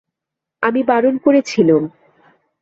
আমি 0.63 0.81
বারণ 0.83 1.15
করেছিলুম। 1.17 1.83